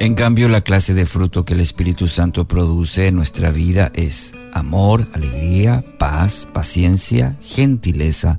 En 0.00 0.14
cambio, 0.14 0.48
la 0.48 0.60
clase 0.60 0.94
de 0.94 1.06
fruto 1.06 1.44
que 1.44 1.54
el 1.54 1.60
Espíritu 1.60 2.06
Santo 2.06 2.46
produce 2.46 3.08
en 3.08 3.16
nuestra 3.16 3.50
vida 3.50 3.90
es 3.94 4.32
amor, 4.52 5.08
alegría, 5.12 5.84
paz, 5.98 6.46
paciencia, 6.52 7.36
gentileza, 7.42 8.38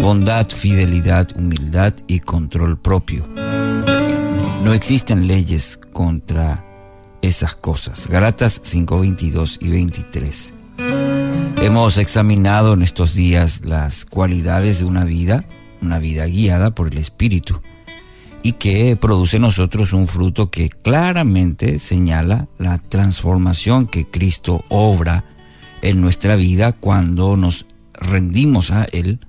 bondad, 0.00 0.48
fidelidad, 0.48 1.28
humildad 1.36 1.94
y 2.08 2.18
control 2.18 2.80
propio. 2.80 3.28
No 4.64 4.74
existen 4.74 5.28
leyes 5.28 5.78
contra 5.92 6.64
esas 7.22 7.54
cosas. 7.54 8.08
Galatas 8.08 8.60
5, 8.64 8.98
22 8.98 9.58
y 9.60 9.68
23. 9.68 10.54
Hemos 11.62 11.96
examinado 11.96 12.74
en 12.74 12.82
estos 12.82 13.14
días 13.14 13.62
las 13.64 14.04
cualidades 14.04 14.80
de 14.80 14.84
una 14.86 15.04
vida, 15.04 15.44
una 15.80 16.00
vida 16.00 16.26
guiada 16.26 16.74
por 16.74 16.88
el 16.88 16.98
Espíritu 16.98 17.60
y 18.42 18.52
que 18.52 18.96
produce 18.96 19.36
en 19.36 19.42
nosotros 19.42 19.92
un 19.92 20.08
fruto 20.08 20.50
que 20.50 20.68
claramente 20.68 21.78
señala 21.78 22.48
la 22.58 22.78
transformación 22.78 23.86
que 23.86 24.10
Cristo 24.10 24.64
obra 24.68 25.24
en 25.80 26.00
nuestra 26.00 26.36
vida 26.36 26.72
cuando 26.72 27.36
nos 27.36 27.66
rendimos 27.94 28.70
a 28.72 28.84
Él 28.84 29.20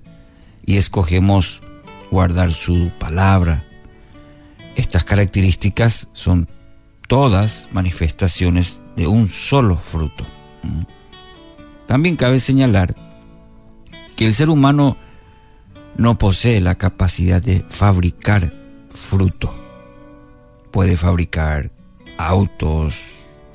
y 0.66 0.78
escogemos 0.78 1.62
guardar 2.10 2.54
su 2.54 2.92
palabra. 3.00 3.66
Estas 4.76 5.04
características 5.04 6.10
son 6.14 6.48
todas 7.08 7.70
manifestaciones 7.72 8.82
de 8.96 9.06
un 9.08 9.28
solo 9.28 9.78
fruto. 9.78 10.26
También 11.86 12.16
cabe 12.16 12.40
señalar 12.40 12.96
que 14.16 14.26
el 14.26 14.34
ser 14.34 14.50
humano 14.50 14.98
no 15.98 16.18
posee 16.18 16.60
la 16.62 16.76
capacidad 16.76 17.42
de 17.42 17.64
fabricar 17.70 18.63
fruto. 18.94 19.54
Puede 20.72 20.98
fabricar 20.98 21.72
autos, 22.18 22.96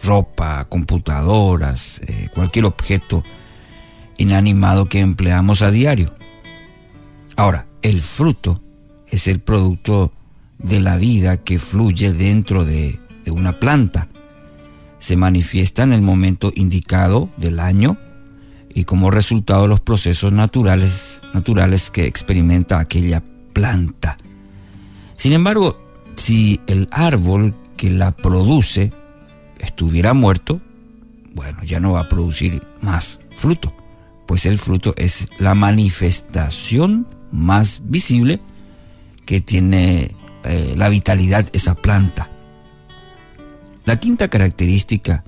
ropa, 0.03 0.67
computadoras, 0.69 2.01
eh, 2.07 2.29
cualquier 2.35 2.65
objeto 2.67 3.23
inanimado 4.17 4.89
que 4.89 5.01
empleamos 5.01 5.62
a 5.62 5.71
diario. 5.71 6.15
Ahora, 7.37 7.67
el 7.83 8.01
fruto 8.01 8.61
es 9.07 9.29
el 9.29 9.41
producto 9.41 10.12
de 10.59 10.81
la 10.81 10.97
vida 10.97 11.39
que 11.39 11.59
fluye 11.59 12.12
dentro 12.12 12.65
de, 12.65 12.99
de 13.25 13.31
una 13.31 13.59
planta. 13.61 14.09
Se 14.99 15.17
manifiesta 15.17 15.84
en 15.84 15.93
el 15.93 16.03
momento 16.03 16.53
indicado 16.55 17.31
del 17.37 17.61
año 17.61 17.97
y 18.75 18.84
como 18.84 19.11
resultado 19.11 19.62
de 19.62 19.69
los 19.69 19.81
procesos 19.81 20.33
naturales, 20.33 21.23
naturales 21.33 21.91
que 21.91 22.07
experimenta 22.07 22.81
aquella 22.81 23.23
planta. 23.53 24.17
Sin 25.19 25.33
embargo, 25.33 25.77
si 26.15 26.61
el 26.69 26.89
árbol 26.93 27.53
que 27.77 27.91
la 27.91 28.13
produce 28.13 28.93
estuviera 29.59 30.15
muerto, 30.15 30.61
bueno, 31.35 31.63
ya 31.65 31.81
no 31.81 31.93
va 31.93 32.03
a 32.03 32.09
producir 32.09 32.63
más 32.83 33.21
fruto, 33.37 33.75
pues 34.27 34.47
el 34.47 34.59
fruto 34.59 34.95
es 34.97 35.29
la 35.39 35.57
manifestación 35.57 37.09
más 37.33 37.81
visible 37.85 38.41
que 39.27 39.41
tiene 39.41 40.15
eh, 40.45 40.75
la 40.77 40.89
vitalidad 40.89 41.49
esa 41.53 41.75
planta. 41.75 42.31
La 43.87 43.99
quinta 43.99 44.29
característica, 44.29 45.25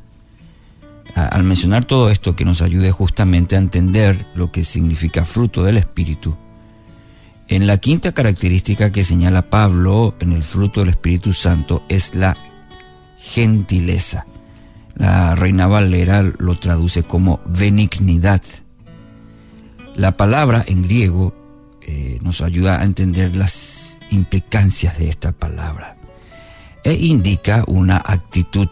al 1.17 1.43
mencionar 1.43 1.85
todo 1.85 2.11
esto 2.11 2.37
que 2.37 2.45
nos 2.45 2.63
ayude 2.63 2.93
justamente 2.93 3.57
a 3.57 3.59
entender 3.59 4.25
lo 4.37 4.53
que 4.53 4.63
significa 4.63 5.25
fruto 5.25 5.65
del 5.65 5.79
Espíritu, 5.79 6.37
en 7.51 7.67
la 7.67 7.79
quinta 7.79 8.13
característica 8.13 8.93
que 8.93 9.03
señala 9.03 9.51
Pablo 9.51 10.15
en 10.21 10.31
el 10.31 10.45
fruto 10.45 10.81
del 10.81 10.91
Espíritu 10.91 11.33
Santo 11.33 11.83
es 11.89 12.15
la 12.15 12.37
gentileza. 13.19 14.25
La 14.95 15.35
Reina 15.35 15.67
Valera 15.67 16.23
lo 16.23 16.55
traduce 16.55 17.03
como 17.03 17.41
benignidad. 17.45 18.41
La 19.97 20.17
palabra 20.17 20.65
en 20.69 20.83
griego 20.83 21.35
eh, 21.83 22.21
nos 22.23 22.41
ayuda 22.41 22.81
a 22.81 22.85
entender 22.85 23.35
las 23.35 23.99
implicancias 24.11 24.97
de 24.97 25.09
esta 25.09 25.33
palabra 25.33 25.97
e 26.85 26.93
indica 26.95 27.65
una 27.67 27.97
actitud, 27.97 28.69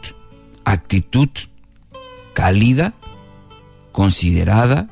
actitud 0.64 1.28
cálida, 2.32 2.94
considerada, 3.90 4.88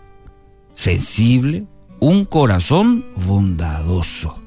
sensible, 0.75 1.67
un 2.01 2.25
corazón 2.25 3.05
bondadoso. 3.27 4.43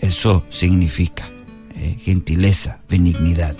Eso 0.00 0.44
significa 0.50 1.28
eh, 1.74 1.96
gentileza, 1.98 2.80
benignidad. 2.88 3.56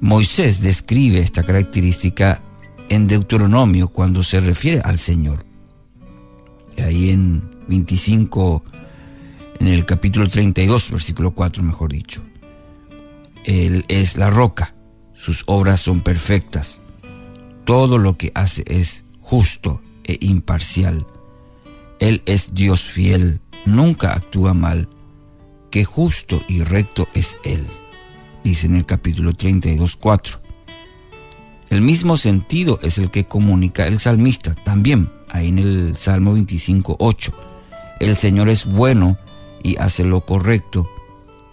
Moisés 0.00 0.60
describe 0.62 1.20
esta 1.20 1.44
característica 1.44 2.42
en 2.88 3.06
Deuteronomio 3.06 3.88
cuando 3.88 4.22
se 4.22 4.40
refiere 4.40 4.80
al 4.84 4.98
Señor. 4.98 5.44
Ahí 6.78 7.10
en 7.10 7.50
25, 7.68 8.64
en 9.60 9.68
el 9.68 9.86
capítulo 9.86 10.28
32, 10.28 10.90
versículo 10.90 11.30
4, 11.32 11.62
mejor 11.62 11.92
dicho. 11.92 12.22
Él 13.44 13.84
es 13.88 14.16
la 14.16 14.30
roca, 14.30 14.74
sus 15.14 15.44
obras 15.46 15.80
son 15.80 16.00
perfectas, 16.00 16.82
todo 17.64 17.98
lo 17.98 18.16
que 18.16 18.32
hace 18.34 18.64
es 18.66 19.04
justo 19.20 19.80
e 20.04 20.18
imparcial. 20.20 21.06
Él 22.02 22.20
es 22.26 22.52
Dios 22.52 22.82
fiel, 22.82 23.40
nunca 23.64 24.12
actúa 24.12 24.54
mal, 24.54 24.88
que 25.70 25.84
justo 25.84 26.42
y 26.48 26.64
recto 26.64 27.06
es 27.14 27.36
Él, 27.44 27.64
dice 28.42 28.66
en 28.66 28.74
el 28.74 28.84
capítulo 28.84 29.34
32, 29.34 29.94
4. 29.94 30.40
El 31.70 31.80
mismo 31.80 32.16
sentido 32.16 32.80
es 32.82 32.98
el 32.98 33.12
que 33.12 33.26
comunica 33.26 33.86
el 33.86 34.00
salmista 34.00 34.52
también, 34.52 35.12
ahí 35.28 35.50
en 35.50 35.58
el 35.60 35.96
Salmo 35.96 36.32
25, 36.32 36.96
8. 36.98 37.32
El 38.00 38.16
Señor 38.16 38.48
es 38.48 38.66
bueno 38.66 39.16
y 39.62 39.76
hace 39.76 40.02
lo 40.02 40.26
correcto, 40.26 40.90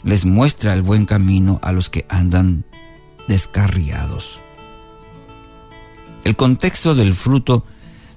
les 0.03 0.25
muestra 0.25 0.73
el 0.73 0.81
buen 0.81 1.05
camino 1.05 1.59
a 1.61 1.71
los 1.71 1.91
que 1.91 2.07
andan 2.09 2.65
descarriados. 3.27 4.41
El 6.23 6.35
contexto 6.35 6.95
del 6.95 7.13
fruto 7.13 7.65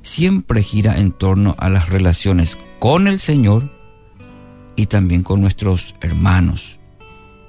siempre 0.02 0.62
gira 0.62 0.98
en 0.98 1.12
torno 1.12 1.54
a 1.58 1.68
las 1.68 1.88
relaciones 1.88 2.58
con 2.78 3.06
el 3.06 3.18
Señor 3.18 3.70
y 4.76 4.86
también 4.86 5.22
con 5.22 5.40
nuestros 5.40 5.94
hermanos. 6.00 6.78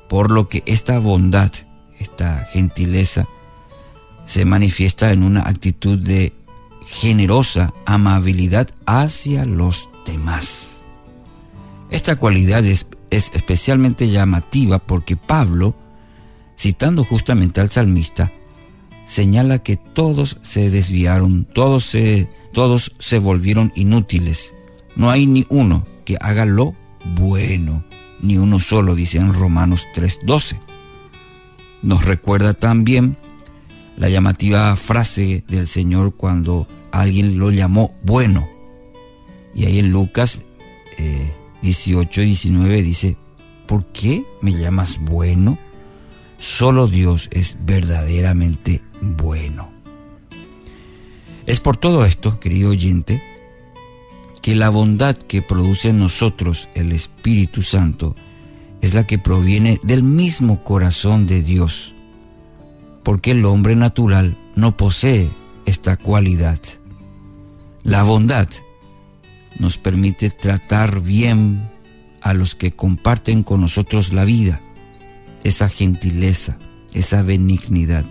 Por 0.07 0.31
lo 0.31 0.49
que 0.49 0.63
esta 0.65 0.99
bondad, 0.99 1.51
esta 1.99 2.45
gentileza, 2.51 3.27
se 4.25 4.45
manifiesta 4.45 5.11
en 5.11 5.23
una 5.23 5.41
actitud 5.41 5.97
de 5.97 6.33
generosa 6.85 7.73
amabilidad 7.85 8.69
hacia 8.85 9.45
los 9.45 9.89
demás. 10.05 10.85
Esta 11.89 12.15
cualidad 12.15 12.65
es, 12.65 12.87
es, 13.09 13.31
especialmente 13.33 14.09
llamativa 14.09 14.79
porque 14.79 15.15
Pablo, 15.15 15.75
citando 16.57 17.03
justamente 17.03 17.61
al 17.61 17.71
salmista, 17.71 18.31
señala 19.05 19.59
que 19.59 19.77
todos 19.77 20.39
se 20.43 20.69
desviaron, 20.69 21.45
todos 21.45 21.85
se 21.85 22.29
todos 22.53 22.95
se 22.99 23.19
volvieron 23.19 23.71
inútiles. 23.75 24.55
No 24.95 25.09
hay 25.09 25.25
ni 25.25 25.45
uno 25.49 25.85
que 26.05 26.17
haga 26.21 26.45
lo 26.45 26.75
bueno, 27.17 27.83
ni 28.21 28.37
uno 28.37 28.59
solo, 28.59 28.95
dice 28.95 29.17
en 29.17 29.33
Romanos 29.33 29.85
3:12. 29.93 30.59
Nos 31.81 32.05
recuerda 32.05 32.53
también 32.53 33.17
la 33.97 34.09
llamativa 34.09 34.75
frase 34.75 35.43
del 35.47 35.67
Señor 35.67 36.15
cuando 36.15 36.67
alguien 36.91 37.37
lo 37.37 37.51
llamó 37.51 37.93
bueno. 38.03 38.47
Y 39.53 39.65
ahí 39.65 39.79
en 39.79 39.91
Lucas 39.91 40.45
18 41.61 42.21
y 42.21 42.25
19 42.25 42.83
dice, 42.83 43.17
¿por 43.67 43.85
qué 43.87 44.25
me 44.41 44.51
llamas 44.53 44.99
bueno? 45.01 45.57
Solo 46.37 46.87
Dios 46.87 47.29
es 47.31 47.57
verdaderamente 47.65 48.81
bueno. 49.01 49.72
Es 51.45 51.59
por 51.59 51.77
todo 51.77 52.05
esto, 52.05 52.39
querido 52.39 52.69
oyente, 52.69 53.21
que 54.41 54.55
la 54.55 54.69
bondad 54.69 55.15
que 55.15 55.41
produce 55.41 55.89
en 55.89 55.99
nosotros 55.99 56.69
el 56.73 56.91
Espíritu 56.91 57.61
Santo 57.61 58.15
es 58.81 58.93
la 58.93 59.05
que 59.05 59.17
proviene 59.17 59.79
del 59.83 60.03
mismo 60.03 60.63
corazón 60.63 61.25
de 61.25 61.41
Dios, 61.41 61.95
porque 63.03 63.31
el 63.31 63.45
hombre 63.45 63.75
natural 63.75 64.37
no 64.55 64.75
posee 64.77 65.31
esta 65.65 65.97
cualidad. 65.97 66.59
La 67.83 68.03
bondad 68.03 68.47
nos 69.59 69.77
permite 69.77 70.29
tratar 70.29 71.01
bien 71.01 71.69
a 72.21 72.33
los 72.33 72.55
que 72.55 72.71
comparten 72.71 73.43
con 73.43 73.61
nosotros 73.61 74.13
la 74.13 74.23
vida, 74.23 74.61
esa 75.43 75.67
gentileza, 75.67 76.57
esa 76.93 77.21
benignidad. 77.21 78.05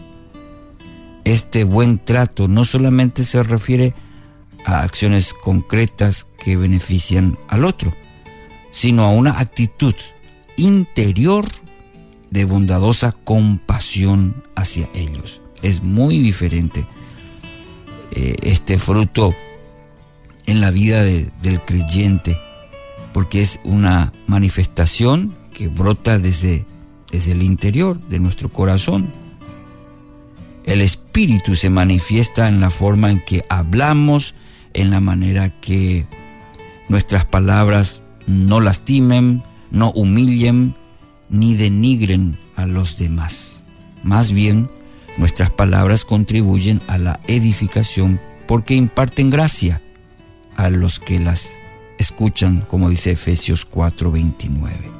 Este 1.24 1.64
buen 1.64 1.98
trato 1.98 2.48
no 2.48 2.64
solamente 2.64 3.24
se 3.24 3.42
refiere 3.42 3.94
a 4.64 4.82
acciones 4.82 5.32
concretas 5.34 6.26
que 6.38 6.56
benefician 6.56 7.38
al 7.48 7.64
otro, 7.64 7.92
sino 8.70 9.04
a 9.04 9.12
una 9.12 9.38
actitud 9.38 9.94
interior 10.56 11.46
de 12.30 12.44
bondadosa 12.44 13.12
compasión 13.12 14.42
hacia 14.56 14.88
ellos. 14.94 15.40
Es 15.62 15.82
muy 15.82 16.18
diferente 16.18 16.86
eh, 18.12 18.36
este 18.42 18.78
fruto 18.78 19.34
en 20.46 20.60
la 20.60 20.70
vida 20.70 21.02
del 21.02 21.60
creyente, 21.64 22.36
porque 23.12 23.42
es 23.42 23.60
una 23.64 24.12
manifestación 24.26 25.36
que 25.52 25.68
brota 25.68 26.18
desde, 26.18 26.66
desde 27.10 27.32
el 27.32 27.42
interior 27.42 28.00
de 28.08 28.18
nuestro 28.18 28.48
corazón. 28.50 29.12
El 30.64 30.80
Espíritu 30.80 31.54
se 31.54 31.70
manifiesta 31.70 32.48
en 32.48 32.60
la 32.60 32.70
forma 32.70 33.10
en 33.10 33.20
que 33.20 33.44
hablamos, 33.48 34.34
en 34.74 34.90
la 34.90 35.00
manera 35.00 35.50
que 35.60 36.06
nuestras 36.88 37.24
palabras 37.24 38.02
no 38.26 38.60
lastimen, 38.60 39.42
no 39.70 39.90
humillen, 39.90 40.74
ni 41.28 41.54
denigren 41.54 42.38
a 42.56 42.66
los 42.66 42.96
demás. 42.96 43.64
Más 44.02 44.30
bien, 44.32 44.70
nuestras 45.16 45.50
palabras 45.50 46.04
contribuyen 46.04 46.80
a 46.86 46.98
la 46.98 47.20
edificación 47.26 48.20
porque 48.46 48.74
imparten 48.74 49.30
gracia 49.30 49.82
a 50.56 50.70
los 50.70 50.98
que 50.98 51.18
las 51.18 51.50
escuchan, 51.98 52.64
como 52.68 52.90
dice 52.90 53.12
Efesios 53.12 53.66
4:29. 53.68 54.90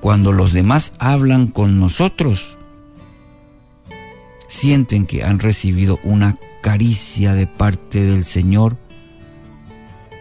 Cuando 0.00 0.32
los 0.32 0.52
demás 0.52 0.92
hablan 0.98 1.48
con 1.48 1.80
nosotros, 1.80 2.58
sienten 4.48 5.06
que 5.06 5.24
han 5.24 5.38
recibido 5.38 5.98
una 6.02 6.38
caricia 6.62 7.34
de 7.34 7.46
parte 7.46 8.02
del 8.04 8.24
Señor, 8.24 8.76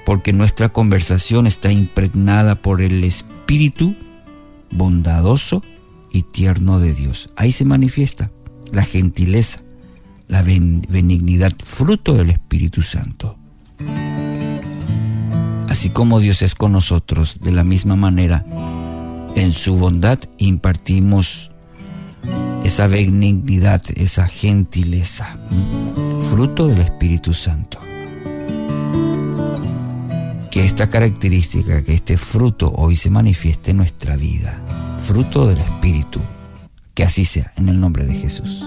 porque 0.05 0.33
nuestra 0.33 0.69
conversación 0.69 1.47
está 1.47 1.71
impregnada 1.71 2.61
por 2.61 2.81
el 2.81 3.03
Espíritu 3.03 3.95
bondadoso 4.71 5.63
y 6.11 6.23
tierno 6.23 6.79
de 6.79 6.93
Dios. 6.93 7.29
Ahí 7.35 7.51
se 7.51 7.65
manifiesta 7.65 8.31
la 8.71 8.83
gentileza, 8.83 9.61
la 10.27 10.41
benignidad, 10.41 11.53
fruto 11.63 12.13
del 12.13 12.29
Espíritu 12.29 12.81
Santo. 12.81 13.37
Así 15.67 15.89
como 15.89 16.19
Dios 16.19 16.41
es 16.41 16.55
con 16.55 16.71
nosotros, 16.71 17.39
de 17.41 17.51
la 17.51 17.63
misma 17.63 17.95
manera, 17.95 18.45
en 19.35 19.51
su 19.51 19.75
bondad 19.75 20.19
impartimos 20.37 21.51
esa 22.65 22.87
benignidad, 22.87 23.83
esa 23.95 24.27
gentileza, 24.27 25.37
fruto 26.31 26.67
del 26.67 26.79
Espíritu 26.79 27.31
Santo. 27.31 27.79
Que 30.49 30.65
esta 30.65 30.89
característica, 30.89 31.83
que 31.83 31.93
este 31.93 32.17
fruto 32.17 32.73
hoy 32.75 32.95
se 32.95 33.11
manifieste 33.11 33.69
en 33.69 33.77
nuestra 33.77 34.15
vida, 34.15 34.59
fruto 35.05 35.47
del 35.47 35.59
Espíritu. 35.59 36.19
Que 36.95 37.03
así 37.03 37.23
sea, 37.23 37.53
en 37.55 37.69
el 37.69 37.79
nombre 37.79 38.03
de 38.03 38.15
Jesús. 38.15 38.65